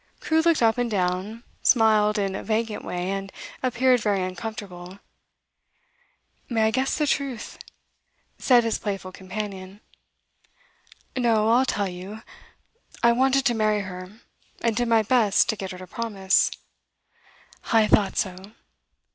Crewe 0.19 0.41
looked 0.41 0.63
up 0.63 0.79
and 0.79 0.89
down, 0.89 1.43
smiled 1.61 2.17
in 2.17 2.33
a 2.33 2.41
vacant 2.43 2.83
way, 2.83 3.11
and 3.11 3.31
appeared 3.61 3.99
very 3.99 4.23
uncomfortable. 4.23 4.97
'May 6.49 6.63
I 6.63 6.71
guess 6.71 6.97
the 6.97 7.05
truth?' 7.05 7.59
said 8.39 8.63
his 8.63 8.79
playful 8.79 9.11
companion. 9.11 9.79
'No, 11.15 11.49
I'll 11.49 11.65
tell 11.67 11.87
you. 11.87 12.23
I 13.03 13.11
wanted 13.11 13.45
to 13.45 13.53
marry 13.53 13.81
her, 13.81 14.13
and 14.63 14.75
did 14.75 14.87
my 14.87 15.03
best 15.03 15.47
to 15.49 15.55
get 15.55 15.69
her 15.69 15.77
to 15.77 15.85
promise.' 15.85 16.49
'I 17.71 17.85
thought 17.89 18.17
so! 18.17 18.53